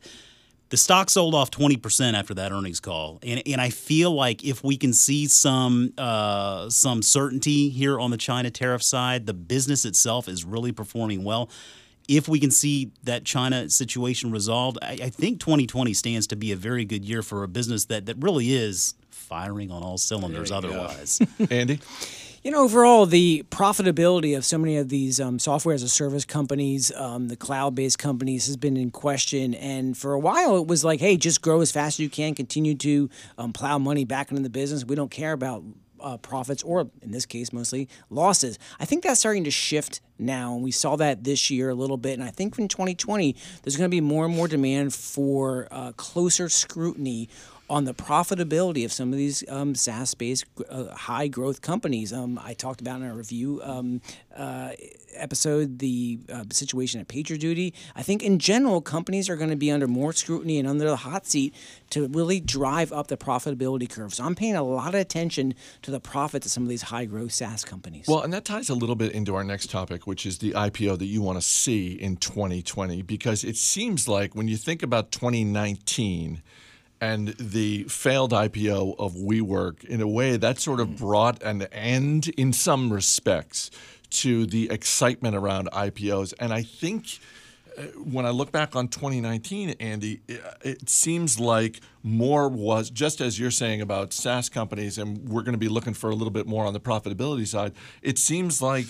[0.70, 3.18] The stock sold off 20% after that earnings call.
[3.22, 8.10] And, and I feel like if we can see some uh, some certainty here on
[8.10, 11.48] the China tariff side, the business itself is really performing well.
[12.06, 16.52] If we can see that China situation resolved, I, I think 2020 stands to be
[16.52, 20.50] a very good year for a business that, that really is firing on all cylinders
[20.50, 21.20] otherwise.
[21.50, 21.80] Andy?
[22.48, 26.24] You know, overall, the profitability of so many of these um, software as a service
[26.24, 29.52] companies, um, the cloud based companies, has been in question.
[29.52, 32.34] And for a while, it was like, hey, just grow as fast as you can,
[32.34, 34.82] continue to um, plow money back into the business.
[34.82, 35.62] We don't care about
[36.00, 38.58] uh, profits or, in this case, mostly losses.
[38.80, 40.54] I think that's starting to shift now.
[40.54, 42.14] And we saw that this year a little bit.
[42.14, 45.92] And I think in 2020, there's going to be more and more demand for uh,
[45.98, 47.28] closer scrutiny
[47.70, 52.12] on the profitability of some of these um, SaaS-based uh, high-growth companies.
[52.12, 54.00] Um, I talked about in our review um,
[54.34, 54.70] uh,
[55.14, 57.72] episode the uh, situation at PagerDuty.
[57.94, 60.96] I think in general, companies are going to be under more scrutiny and under the
[60.96, 61.54] hot seat
[61.90, 64.14] to really drive up the profitability curve.
[64.14, 67.32] So I'm paying a lot of attention to the profits of some of these high-growth
[67.32, 68.06] SaaS companies.
[68.08, 70.98] Well, and that ties a little bit into our next topic, which is the IPO
[70.98, 75.12] that you want to see in 2020, because it seems like when you think about
[75.12, 76.42] 2019
[77.00, 82.28] and the failed IPO of WeWork, in a way, that sort of brought an end
[82.36, 83.70] in some respects
[84.10, 86.34] to the excitement around IPOs.
[86.40, 87.20] And I think
[87.76, 93.20] uh, when I look back on 2019, Andy, it, it seems like more was just
[93.20, 96.32] as you're saying about SaaS companies, and we're going to be looking for a little
[96.32, 97.72] bit more on the profitability side.
[98.02, 98.86] It seems like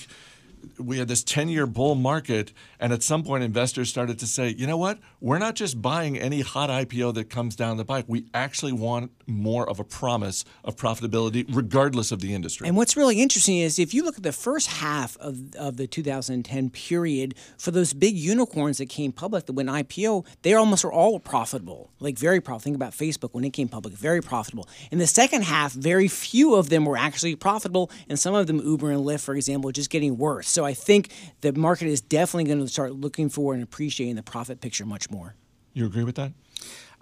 [0.78, 4.54] we had this 10 year bull market, and at some point, investors started to say,
[4.56, 4.98] you know what?
[5.20, 8.04] We're not just buying any hot IPO that comes down the pike.
[8.06, 12.68] We actually want more of a promise of profitability, regardless of the industry.
[12.68, 15.86] And what's really interesting is if you look at the first half of, of the
[15.86, 20.92] 2010 period, for those big unicorns that came public that went IPO, they almost were
[20.92, 22.58] all profitable, like very profitable.
[22.58, 24.68] Think about Facebook when it came public, very profitable.
[24.90, 28.58] In the second half, very few of them were actually profitable, and some of them,
[28.58, 30.48] Uber and Lyft, for example, just getting worse.
[30.48, 31.10] So I think
[31.40, 35.10] the market is definitely going to start looking for and appreciating the profit picture much
[35.10, 35.34] more.
[35.74, 36.32] you agree with that?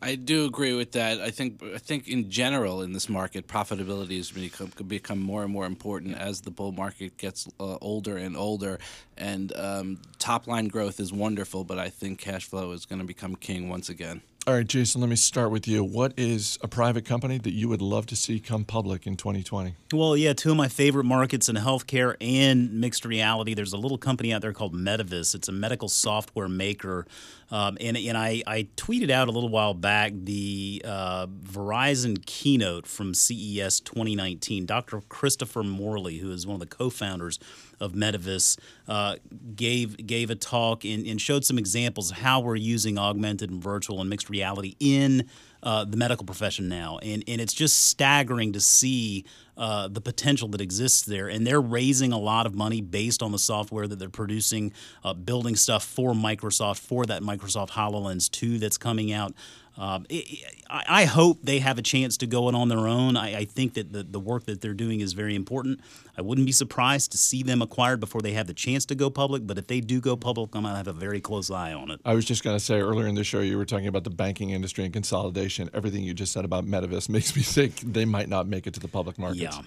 [0.02, 1.20] I do agree with that.
[1.20, 5.50] I think I think in general in this market, profitability has become become more and
[5.50, 8.78] more important as the bull market gets uh, older and older.
[9.16, 13.06] And um, top line growth is wonderful, but I think cash flow is going to
[13.06, 14.20] become king once again.
[14.48, 15.82] All right, Jason, let me start with you.
[15.82, 19.74] What is a private company that you would love to see come public in 2020?
[19.92, 23.54] Well, yeah, two of my favorite markets in healthcare and mixed reality.
[23.54, 25.34] There's a little company out there called Medivis.
[25.34, 27.08] It's a medical software maker.
[27.50, 32.86] Um, and and I, I tweeted out a little while back the uh, Verizon keynote
[32.86, 34.64] from CES 2019.
[34.64, 35.00] Dr.
[35.08, 37.40] Christopher Morley, who is one of the co founders
[37.80, 38.58] of Medivis,
[38.88, 39.16] uh,
[39.54, 43.62] gave gave a talk and, and showed some examples of how we're using augmented and
[43.62, 45.28] virtual and mixed reality in
[45.62, 49.24] uh, the medical profession now, and and it's just staggering to see.
[49.58, 53.32] Uh, the potential that exists there, and they're raising a lot of money based on
[53.32, 54.70] the software that they're producing,
[55.02, 59.32] uh, building stuff for Microsoft for that Microsoft Hololens 2 that's coming out.
[59.78, 63.16] Um, it, I, I hope they have a chance to go it on their own.
[63.16, 65.80] I, I think that the, the work that they're doing is very important.
[66.16, 69.10] I wouldn't be surprised to see them acquired before they have the chance to go
[69.10, 69.46] public.
[69.46, 72.00] But if they do go public, I'm gonna have a very close eye on it.
[72.04, 74.10] I was just going to say earlier in the show, you were talking about the
[74.10, 75.68] banking industry and consolidation.
[75.74, 78.80] Everything you just said about Medivis makes me think they might not make it to
[78.80, 79.40] the public markets.
[79.40, 79.62] Yeah.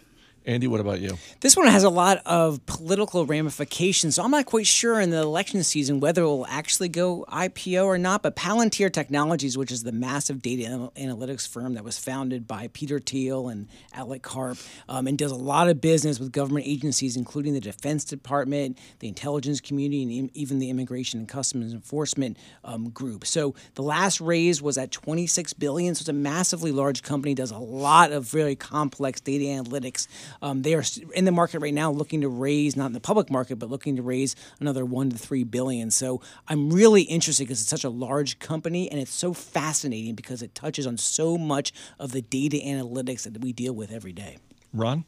[0.50, 1.16] Andy, what about you?
[1.42, 5.22] This one has a lot of political ramifications, so I'm not quite sure in the
[5.22, 8.24] election season whether it will actually go IPO or not.
[8.24, 12.98] But Palantir Technologies, which is the massive data analytics firm that was founded by Peter
[12.98, 14.58] Thiel and Alex Karp,
[14.88, 19.08] um, and does a lot of business with government agencies, including the Defense Department, the
[19.08, 23.24] intelligence community, and even the Immigration and Customs Enforcement um, group.
[23.28, 25.94] So the last raise was at 26 billion.
[25.94, 30.08] So it's a massively large company, does a lot of very complex data analytics.
[30.41, 33.30] Um, they are in the market right now looking to raise, not in the public
[33.30, 35.91] market, but looking to raise another one to three billion.
[35.91, 40.41] So I'm really interested because it's such a large company and it's so fascinating because
[40.41, 44.38] it touches on so much of the data analytics that we deal with every day.
[44.73, 45.06] Ron?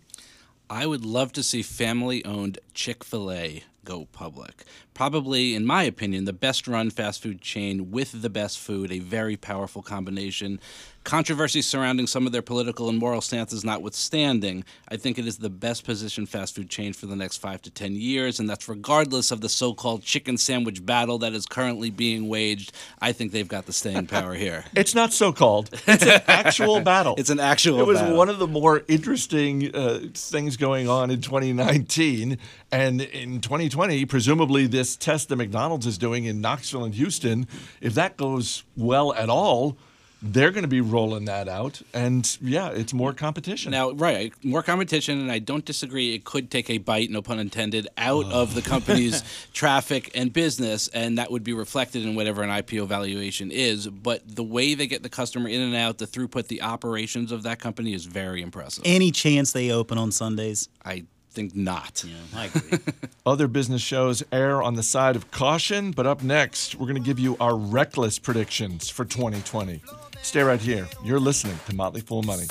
[0.69, 4.63] I would love to see family owned Chick fil A go public.
[4.93, 8.99] Probably, in my opinion, the best run fast food chain with the best food, a
[8.99, 10.59] very powerful combination.
[11.03, 15.49] Controversy surrounding some of their political and moral stances notwithstanding, I think it is the
[15.49, 19.31] best positioned fast food chain for the next five to ten years, and that's regardless
[19.31, 22.71] of the so called chicken sandwich battle that is currently being waged.
[23.01, 24.65] I think they've got the staying power here.
[24.75, 25.69] It's not so called.
[25.87, 27.15] It's an actual battle.
[27.17, 28.17] It's an actual It was battle.
[28.17, 32.37] one of the more interesting uh, things going on in 2019.
[32.71, 37.47] And in 2020, presumably this test that McDonald's is doing in Knoxville and Houston,
[37.81, 39.77] if that goes well at all,
[40.21, 41.81] they're going to be rolling that out.
[41.93, 43.71] And yeah, it's more competition.
[43.71, 46.13] Now, right, more competition, and I don't disagree.
[46.13, 50.87] It could take a bite, no pun intended, out of the company's traffic and business,
[50.89, 53.87] and that would be reflected in whatever an IPO valuation is.
[53.87, 57.43] But the way they get the customer in and out, the throughput, the operations of
[57.43, 58.83] that company is very impressive.
[58.85, 60.69] Any chance they open on Sundays?
[60.85, 62.03] I think not.
[62.35, 62.79] I agree.
[63.25, 67.05] Other business shows err on the side of caution, but up next, we're going to
[67.05, 69.81] give you our reckless predictions for 2020.
[70.21, 70.87] Stay right here.
[71.03, 72.45] You're listening to Motley Fool Money.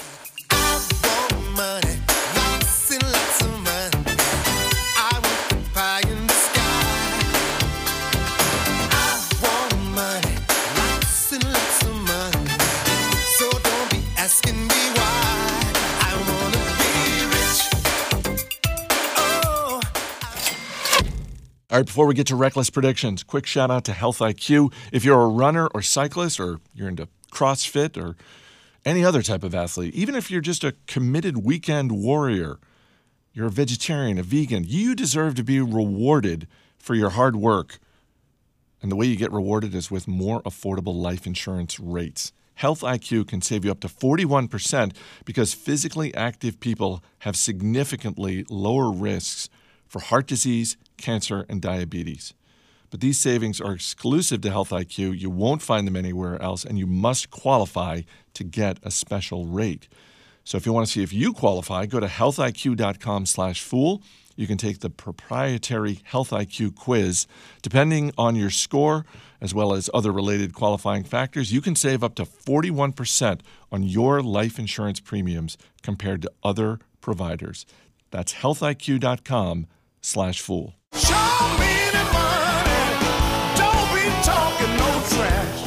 [21.70, 24.72] All right, before we get to reckless predictions, quick shout out to Health IQ.
[24.90, 28.16] If you're a runner or cyclist, or you're into CrossFit or
[28.84, 32.58] any other type of athlete, even if you're just a committed weekend warrior,
[33.32, 37.78] you're a vegetarian, a vegan, you deserve to be rewarded for your hard work.
[38.82, 42.32] And the way you get rewarded is with more affordable life insurance rates.
[42.54, 44.92] Health IQ can save you up to 41%
[45.24, 49.48] because physically active people have significantly lower risks
[49.86, 52.34] for heart disease, cancer, and diabetes.
[52.90, 55.18] But these savings are exclusive to Health IQ.
[55.18, 58.02] You won't find them anywhere else, and you must qualify
[58.34, 59.88] to get a special rate.
[60.44, 64.02] So if you want to see if you qualify, go to healthiq.com/fool.
[64.36, 67.26] You can take the proprietary Health IQ quiz.
[67.62, 69.04] Depending on your score,
[69.40, 74.22] as well as other related qualifying factors, you can save up to 41% on your
[74.22, 77.66] life insurance premiums compared to other providers.
[78.10, 79.66] That's healthiq.com/fool.
[80.94, 81.12] Show
[81.58, 82.96] me the money.
[83.54, 85.66] Don't be talking no trash.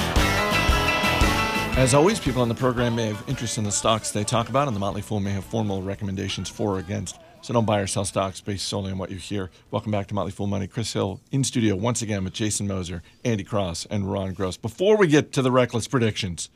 [1.78, 4.68] As always, people on the program may have interest in the stocks they talk about,
[4.68, 7.20] and the Motley Fool may have formal recommendations for or against.
[7.42, 9.52] So don't buy or sell stocks based solely on what you hear.
[9.70, 10.66] Welcome back to Motley Fool Money.
[10.66, 14.58] Chris Hill in studio once again with Jason Moser, Andy Cross, and Ron Gross.
[14.58, 16.50] Before we get to the reckless predictions,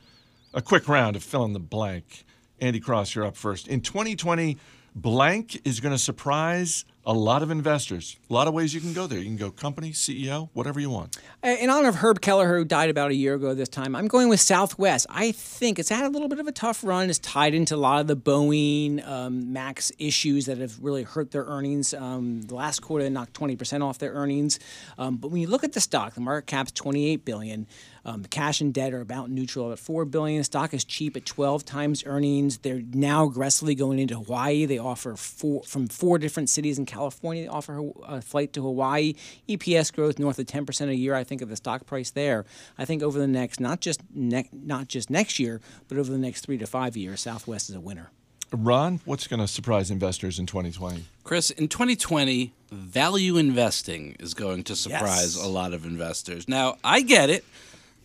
[0.52, 2.24] a quick round of fill in the blank.
[2.60, 3.68] Andy Cross, you're up first.
[3.68, 4.56] In 2020,
[4.96, 8.18] blank is going to surprise a lot of investors.
[8.28, 9.18] A lot of ways you can go there.
[9.18, 11.16] You can go company, CEO, whatever you want.
[11.42, 14.28] In honor of Herb Kelleher, who died about a year ago this time, I'm going
[14.28, 15.06] with Southwest.
[15.08, 17.08] I think it's had a little bit of a tough run.
[17.08, 21.30] It's tied into a lot of the Boeing um, Max issues that have really hurt
[21.30, 21.94] their earnings.
[21.94, 24.58] Um, the last quarter they knocked 20% off their earnings.
[24.98, 27.66] Um, but when you look at the stock, the market cap's 28 billion.
[28.04, 30.42] Um, cash and debt are about neutral at 4 billion.
[30.42, 32.58] Stock is cheap at 12 times earnings.
[32.58, 34.64] They're now aggressively going into Hawaii.
[34.64, 36.97] They offer four from four different cities in California.
[36.98, 39.14] California to offer a flight to Hawaii.
[39.48, 41.14] EPS growth north of 10% a year.
[41.14, 42.44] I think of the stock price there.
[42.76, 46.18] I think over the next not just ne- not just next year, but over the
[46.18, 48.10] next three to five years, Southwest is a winner.
[48.50, 51.04] Ron, what's going to surprise investors in 2020?
[51.22, 55.44] Chris, in 2020, value investing is going to surprise Yes.
[55.44, 56.48] a lot of investors.
[56.48, 57.44] Now, I get it.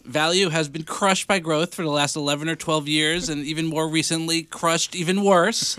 [0.03, 3.65] Value has been crushed by growth for the last 11 or 12 years, and even
[3.67, 5.77] more recently, crushed even worse.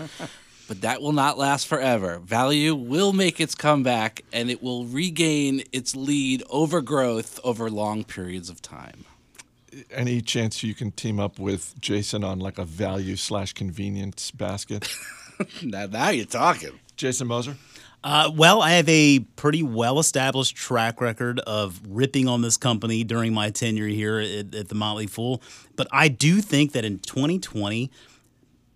[0.67, 2.19] But that will not last forever.
[2.19, 8.03] Value will make its comeback, and it will regain its lead over growth over long
[8.03, 9.05] periods of time.
[9.91, 14.87] Any chance you can team up with Jason on like a value slash convenience basket?
[15.61, 16.79] Now, now you're talking.
[16.95, 17.57] Jason Moser?
[18.05, 23.03] Uh, well, I have a pretty well established track record of ripping on this company
[23.03, 25.41] during my tenure here at, at the Motley Fool.
[25.75, 27.91] But I do think that in 2020,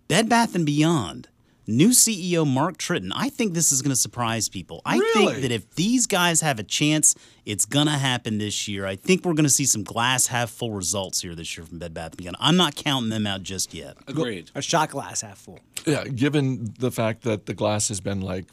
[0.08, 1.28] Bed Bath and Beyond,
[1.70, 4.82] new CEO Mark Tritton, I think this is going to surprise people.
[4.86, 5.28] I Really?
[5.34, 8.86] think that if these guys have a chance, it's going to happen this year.
[8.86, 11.80] I think we're going to see some glass half full results here this year from
[11.80, 12.38] Bed Bath and Beyond.
[12.40, 13.98] I'm not counting them out just yet.
[14.08, 14.52] Agreed.
[14.56, 15.60] A shot glass half full.
[15.86, 18.46] Yeah, given the fact that the glass has been like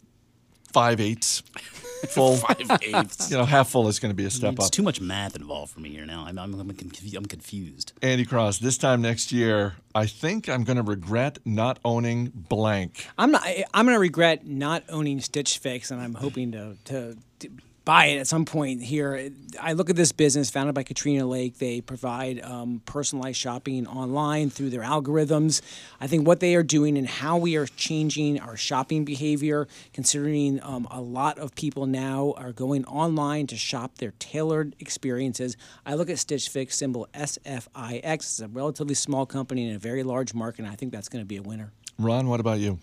[0.77, 1.41] five eighths
[2.11, 3.31] full, Five eighths.
[3.31, 4.71] you know, half full is going to be a step It's up.
[4.71, 6.25] too much math involved for me here now.
[6.29, 7.95] I'm, I'm, I'm, confu- I'm confused.
[8.03, 13.07] Andy Cross, this time next year, I think I'm going to regret not owning blank.
[13.17, 13.43] I'm not.
[13.45, 17.49] I- I'm going to regret not owning Stitch Fix, and I'm hoping to, to to
[17.87, 19.31] buy it at some point here.
[19.61, 21.59] I look at this business founded by Katrina Lake.
[21.59, 25.63] They provide um, personalized shopping online through their algorithms.
[26.01, 30.61] I think what they are doing and how we are changing our shopping behavior, considering
[30.65, 35.57] um, a lot of people now are going online to shop their tailored experiences.
[35.87, 38.15] I look at Stitch Fix, symbol SFIX.
[38.15, 41.23] It's a relatively small company in a very large market, and I think that's going
[41.23, 41.71] to be a winner.
[42.01, 42.81] Ron, what about you?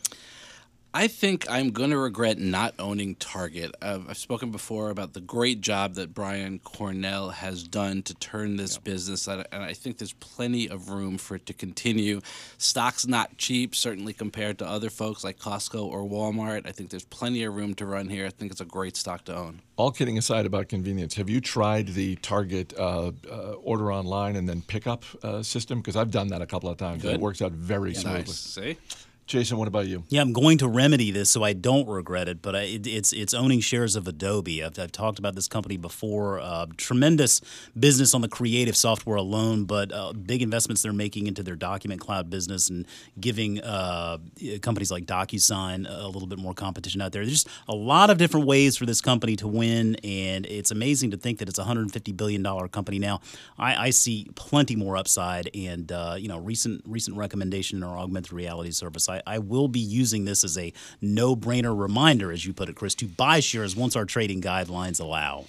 [0.96, 3.74] I think I'm going to regret not owning Target.
[3.82, 8.58] Uh, I've spoken before about the great job that Brian Cornell has done to turn
[8.58, 12.22] this business, and and I think there's plenty of room for it to continue.
[12.60, 16.68] Stock's not cheap, certainly compared to other folks like Costco or Walmart.
[16.68, 18.28] I think there's plenty of room to run here.
[18.28, 19.62] I think it's a great stock to own.
[19.78, 24.48] All kidding aside about convenience, have you tried the Target uh, uh, order online and
[24.48, 25.80] then pickup uh, system?
[25.80, 27.04] Because I've done that a couple of times.
[27.04, 28.20] and It works out very smoothly.
[28.20, 28.36] Nice.
[28.40, 28.78] See?
[29.26, 30.04] Jason, what about you?
[30.10, 32.42] Yeah, I'm going to remedy this so I don't regret it.
[32.42, 34.64] But I, it, it's it's owning shares of Adobe.
[34.64, 36.40] I've, I've talked about this company before.
[36.42, 37.40] Uh, tremendous
[37.80, 42.02] business on the creative software alone, but uh, big investments they're making into their document
[42.02, 42.86] cloud business and
[43.20, 44.18] giving uh,
[44.62, 47.24] companies like DocuSign a little bit more competition out there.
[47.24, 51.12] There's just a lot of different ways for this company to win, and it's amazing
[51.12, 53.22] to think that it's a 150 billion dollar company now.
[53.58, 57.98] I, I see plenty more upside, and uh, you know, recent recent recommendation in our
[57.98, 59.08] augmented reality service.
[59.13, 62.76] I, I will be using this as a no brainer reminder, as you put it,
[62.76, 65.45] Chris, to buy shares once our trading guidelines allow.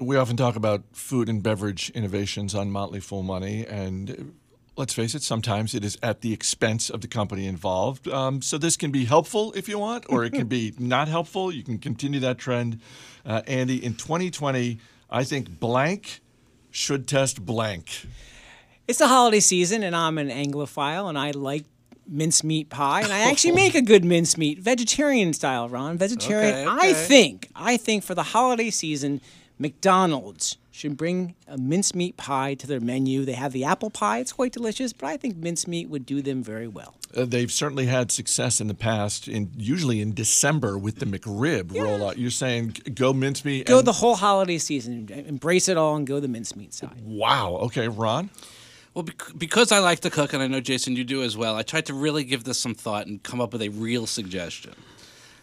[0.00, 4.14] We often talk about food and beverage innovations on Motley Fool Money, and uh,
[4.76, 8.06] let's face it, sometimes it is at the expense of the company involved.
[8.08, 11.52] Um, so this can be helpful if you want, or it can be not helpful.
[11.52, 12.80] You can continue that trend.
[13.26, 14.78] Uh, Andy, in 2020,
[15.10, 16.20] I think blank
[16.70, 18.06] should test blank.
[18.86, 21.64] It's the holiday season, and I'm an Anglophile, and I like
[22.08, 25.98] mincemeat pie, and I actually make a good mincemeat, vegetarian style, Ron.
[25.98, 26.66] Vegetarian.
[26.68, 29.20] Okay, I think, I think for the holiday season,
[29.58, 33.24] McDonald's should bring a mincemeat pie to their menu.
[33.24, 36.42] They have the apple pie; it's quite delicious, but I think mincemeat would do them
[36.42, 36.94] very well.
[37.16, 41.64] Uh, they've certainly had success in the past, in usually in December with the McRib
[41.72, 42.16] rollout.
[42.16, 43.66] You're saying go mincemeat.
[43.66, 47.00] Go and- the whole holiday season, embrace it all, and go the mincemeat side.
[47.04, 47.56] wow.
[47.62, 48.30] Okay, Ron.
[48.98, 49.06] Well,
[49.36, 51.54] because I like to cook, and I know Jason, you do as well.
[51.54, 54.74] I tried to really give this some thought and come up with a real suggestion.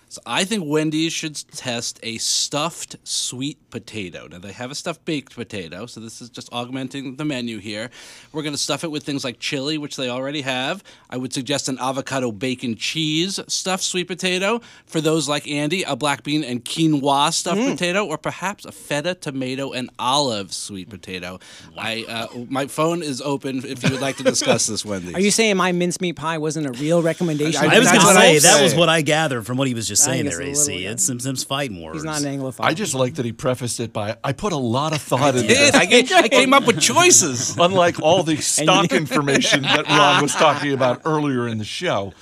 [0.08, 4.28] So I think Wendy's should test a stuffed sweet potato.
[4.28, 7.89] Now they have a stuffed baked potato, so this is just augmenting the menu here.
[8.32, 10.84] We're going to stuff it with things like chili, which they already have.
[11.10, 14.62] I would suggest an avocado bacon cheese stuffed sweet potato.
[14.86, 19.15] For those like Andy, a black bean and quinoa stuffed potato, or perhaps a feta,
[19.15, 21.39] tomato, and olive sweet potato.
[21.78, 25.13] I uh, my phone is open if you would like to discuss this, Wendy.
[25.13, 27.62] Are you saying my mincemeat pie wasn't a real recommendation?
[27.63, 29.88] I- I was going to say that was what I gathered from what he was
[29.88, 30.42] just I saying there.
[30.42, 31.98] AC, little, it's some some fighting words.
[31.98, 32.64] He's not an Anglophile.
[32.66, 35.48] I just like that he prefaced it by, I put a lot of thought into
[35.48, 35.74] did.
[35.74, 35.76] this.
[35.76, 37.58] I, came- I came up with choices.
[37.60, 42.14] Unlike all the stock information that Ron was talking about earlier in the show.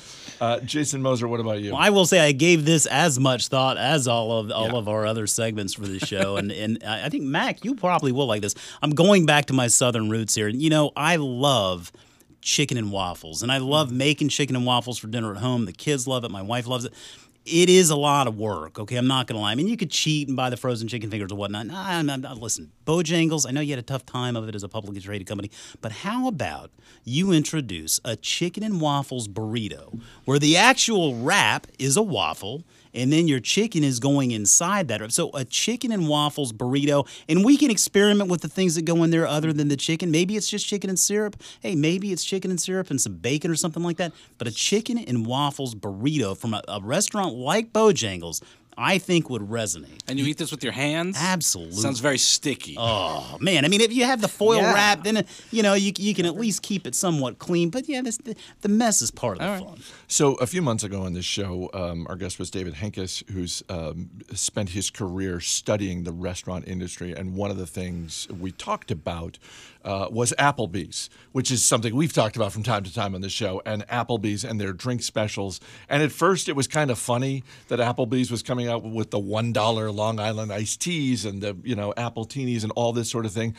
[0.42, 1.72] Uh, Jason Moser, what about you?
[1.72, 4.76] Well, I will say I gave this as much thought as all of all Yeah.
[4.78, 8.12] of our other segments for this show, and and I I think Mac, you probably
[8.12, 8.54] will like this.
[8.82, 11.94] I'm going back to my southern roots here, and you know I love
[12.42, 15.64] chicken and waffles, and I love making chicken and waffles for dinner at home.
[15.64, 16.94] The kids love it, my wife loves it.
[17.46, 18.80] It is a lot of work.
[18.80, 19.52] Okay, I'm not gonna lie.
[19.52, 21.68] I mean, you could cheat and buy the frozen chicken fingers or whatnot.
[21.68, 23.46] Nah, I'm, I'm, listen, Bojangles.
[23.48, 25.92] I know you had a tough time of it as a publicly traded company, but
[25.92, 26.72] how about
[27.04, 32.64] you introduce a chicken and waffles burrito where the actual wrap is a waffle
[32.94, 35.12] and then your chicken is going inside that.
[35.12, 39.04] So a chicken and waffles burrito, and we can experiment with the things that go
[39.04, 40.12] in there other than the chicken.
[40.12, 41.36] Maybe it's just chicken and syrup.
[41.62, 44.14] Hey, maybe it's chicken and syrup and some bacon or something like that.
[44.38, 48.42] But a chicken and waffles burrito from a, a restaurant like Bojangles,
[48.78, 50.00] I think would resonate.
[50.08, 51.18] And you eat this with your hands?
[51.20, 51.76] Absolutely.
[51.76, 52.76] Sounds very sticky.
[52.78, 54.74] Oh man, I mean, if you have the foil Yeah.
[54.74, 57.70] wrap, then you know you, you can at least keep it somewhat clean.
[57.70, 59.80] But yeah, this, the, the mess is part of the fun.
[60.08, 63.64] So a few months ago on this show, um, our guest was David Henkes, who's
[63.70, 68.92] um, spent his career studying the restaurant industry, and one of the things we talked
[68.92, 69.38] about
[69.84, 73.30] uh, was Applebee's, which is something we've talked about from time to time on the
[73.30, 75.60] show, and Applebee's and their drink specials.
[75.90, 79.20] And at first, it was kind of funny that Applebee's was coming out with the
[79.20, 83.10] one dollar Long Island iced teas and the you know apple teenies and all this
[83.10, 83.56] sort of thing.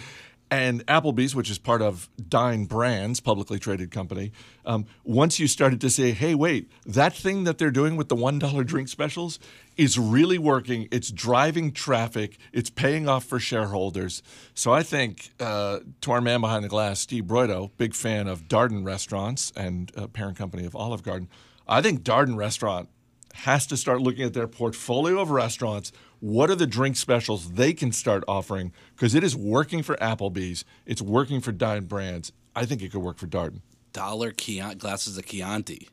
[0.51, 4.31] And Applebee's, which is part of Dine Brands, publicly traded company,
[4.65, 8.15] um, once you started to say, hey, wait, that thing that they're doing with the
[8.15, 9.39] $1 drink specials
[9.77, 10.87] is really working.
[10.93, 14.23] It's driving traffic, it's paying off for shareholders.
[14.55, 18.43] So I think uh, to our man behind the glass, Steve Broido, big fan of
[18.43, 21.29] Darden Restaurants and uh, parent company of Olive Garden,
[21.67, 22.91] I think Darden Restaurant
[23.35, 25.93] has to start looking at their portfolio of restaurants.
[26.20, 28.72] What are the drink specials they can start offering?
[28.95, 32.32] Because it is working for Applebee's, it's working for Dine Brands.
[32.57, 33.61] I think it could work for Darden.
[33.93, 35.89] Dollar Chianti, glasses of Chianti.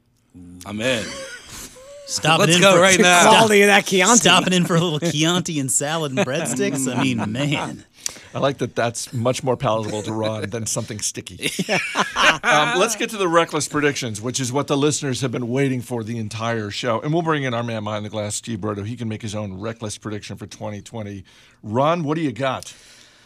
[0.66, 1.06] I'm in.
[2.06, 3.22] Stop Let's it in go for, right now.
[3.22, 4.18] Stop- Quality of that Chianti.
[4.18, 6.94] Stopping in for a little Chianti and salad and breadsticks.
[6.94, 7.86] I mean, man.
[8.34, 11.52] I like that that's much more palatable to Ron than something sticky.
[12.44, 15.82] um, let's get to the reckless predictions, which is what the listeners have been waiting
[15.82, 17.02] for the entire show.
[17.02, 18.86] And we'll bring in our man behind the glass, Steve Broido.
[18.86, 21.24] He can make his own reckless prediction for 2020.
[21.64, 22.74] Ron, what do you got?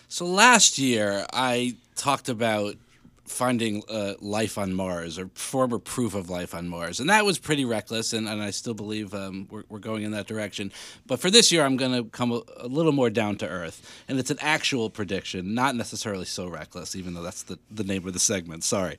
[0.08, 2.76] So last year, I talked about
[3.26, 7.00] finding uh, life on Mars or former proof of life on Mars.
[7.00, 10.12] And that was pretty reckless, and, and I still believe um, we're, we're going in
[10.12, 10.72] that direction.
[11.08, 14.04] But for this year, I'm going to come a, a little more down to earth.
[14.08, 18.06] And it's an actual prediction, not necessarily so reckless, even though that's the, the name
[18.08, 18.64] of the segment.
[18.64, 18.98] Sorry.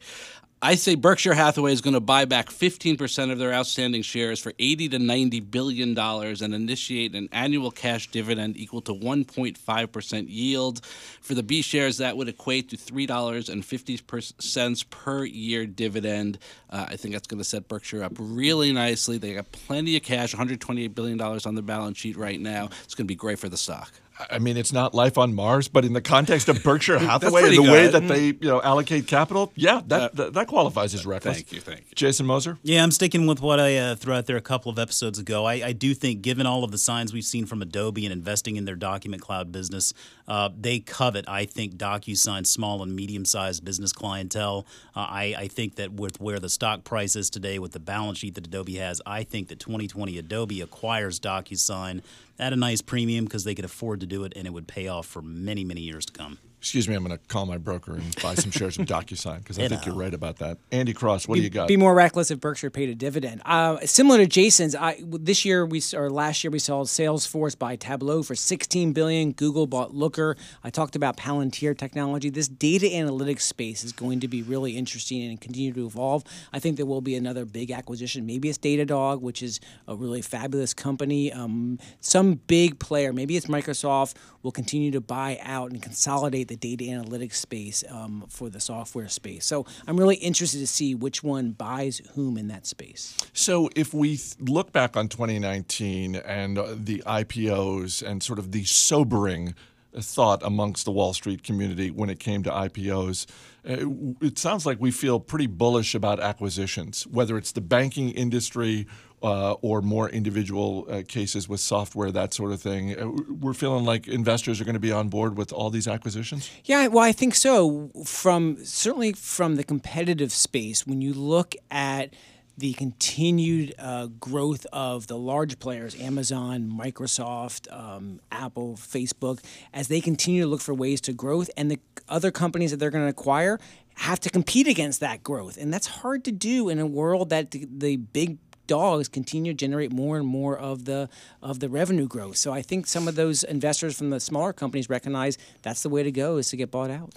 [0.66, 4.52] I say Berkshire Hathaway is going to buy back 15% of their outstanding shares for
[4.58, 10.84] 80 to 90 billion dollars and initiate an annual cash dividend equal to 1.5% yield.
[11.20, 16.38] For the B shares, that would equate to $3.50 per year dividend.
[16.68, 19.18] Uh, I think that's going to set Berkshire up really nicely.
[19.18, 22.70] They got plenty of cash, $128 billion on the balance sheet right now.
[22.82, 23.92] It's going to be great for the stock.
[24.30, 27.56] I mean, it's not life on Mars, but in the context of Berkshire Hathaway, pretty
[27.56, 31.36] the way that they you know allocate capital, yeah, that that, that qualifies as reckless.
[31.36, 31.94] Thank you, thank you.
[31.94, 32.58] Jason Moser.
[32.62, 35.44] Yeah, I'm sticking with what I uh, threw out there a couple of episodes ago.
[35.44, 38.56] I, I do think, given all of the signs we've seen from Adobe and investing
[38.56, 39.92] in their document cloud business,
[40.28, 44.66] uh, they covet, I think, DocuSign's small and medium sized business clientele.
[44.94, 48.18] Uh, I, I think that with where the stock price is today, with the balance
[48.18, 52.02] sheet that Adobe has, I think that 2020 Adobe acquires DocuSign
[52.38, 54.88] at a nice premium because they could afford to do it and it would pay
[54.88, 56.38] off for many, many years to come.
[56.66, 59.56] Excuse me, I'm going to call my broker and buy some shares of DocuSign because
[59.56, 59.92] I You think know.
[59.92, 60.58] you're right about that.
[60.72, 61.68] Andy Cross, what do you got?
[61.68, 63.40] Be more reckless if Berkshire paid a dividend.
[63.44, 67.76] Uh, similar to Jason's, I, this year we or last year we saw Salesforce buy
[67.76, 69.30] Tableau for 16 billion.
[69.30, 70.36] Google bought Looker.
[70.64, 72.30] I talked about Palantir technology.
[72.30, 76.24] This data analytics space is going to be really interesting and continue to evolve.
[76.52, 78.26] I think there will be another big acquisition.
[78.26, 81.32] Maybe it's Datadog, which is a really fabulous company.
[81.32, 86.55] Um, some big player, maybe it's Microsoft, will continue to buy out and consolidate the
[86.61, 89.44] data analytics space um, for the software space.
[89.44, 93.16] So I'm really interested to see which one buys whom in that space.
[93.32, 98.52] So, if we th- look back on 2019 and uh, the IPOs and sort of
[98.52, 99.54] the sobering
[99.98, 103.26] thought amongst the Wall Street community when it came to IPOs,
[103.68, 108.86] uh, it sounds like we feel pretty bullish about acquisitions, whether it's the banking industry.
[109.22, 112.94] Uh, or more individual uh, cases with software, that sort of thing.
[112.96, 113.08] Uh,
[113.40, 116.50] We're feeling like investors are going to be on board with all these acquisitions.
[116.64, 117.90] Yeah, well, I think so.
[118.04, 122.14] From certainly from the competitive space, when you look at
[122.58, 129.42] the continued uh, growth of the large players, Amazon, Microsoft, um, Apple, Facebook,
[129.72, 132.90] as they continue to look for ways to growth, and the other companies that they're
[132.90, 133.58] going to acquire
[133.96, 137.50] have to compete against that growth, and that's hard to do in a world that
[137.50, 141.08] the, the big dogs continue to generate more and more of the
[141.42, 142.36] of the revenue growth.
[142.36, 146.02] So I think some of those investors from the smaller companies recognize that's the way
[146.02, 147.14] to go is to get bought out.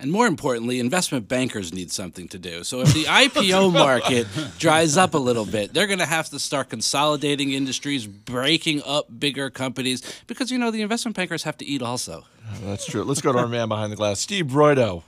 [0.00, 2.64] And more importantly, investment bankers need something to do.
[2.64, 4.26] So if the IPO market
[4.58, 9.06] dries up a little bit, they're going to have to start consolidating industries, breaking up
[9.20, 12.24] bigger companies, because, you know, the investment bankers have to eat also.
[12.62, 13.04] That's true.
[13.04, 15.02] Let's go to our man behind the glass, Steve Broido.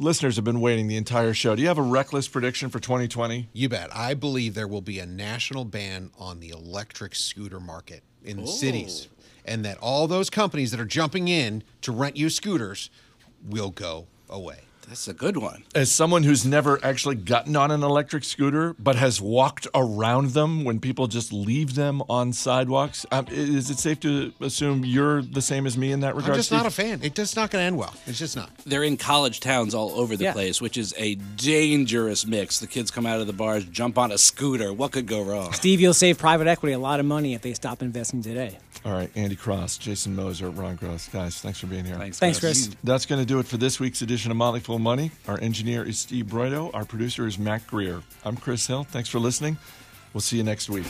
[0.00, 1.56] Listeners have been waiting the entire show.
[1.56, 3.48] Do you have a reckless prediction for 2020?
[3.52, 3.90] You bet.
[3.92, 9.08] I believe there will be a national ban on the electric scooter market in cities,
[9.10, 9.24] oh.
[9.44, 12.90] and that all those companies that are jumping in to rent you scooters
[13.44, 14.60] will go away.
[14.88, 15.64] That's a good one.
[15.74, 20.64] As someone who's never actually gotten on an electric scooter but has walked around them
[20.64, 25.42] when people just leave them on sidewalks, um, is it safe to assume you're the
[25.42, 26.32] same as me in that regard?
[26.32, 26.58] I'm just Steve?
[26.60, 27.00] not a fan.
[27.02, 27.92] It's just not going to end well.
[28.06, 28.50] It's just not.
[28.64, 30.32] They're in college towns all over the Yeah.
[30.32, 32.58] place, which is a dangerous mix.
[32.58, 34.72] The kids come out of the bars, jump on a scooter.
[34.72, 35.52] What could go wrong?
[35.52, 38.58] Steve, you'll save private equity a lot of money if they stop investing today.
[38.84, 41.08] All right, Andy Cross, Jason Moser, Ron Gross.
[41.08, 41.96] Guys, thanks for being here.
[41.96, 42.66] Thanks, Thanks, guys.
[42.66, 42.76] Chris.
[42.84, 45.10] That's going to do it for this week's edition of Motley Fool Money.
[45.26, 46.70] Our engineer is Steve Broido.
[46.74, 48.02] Our producer is Matt Greer.
[48.24, 48.84] I'm Chris Hill.
[48.84, 49.58] Thanks for listening.
[50.14, 50.86] We'll see you next week.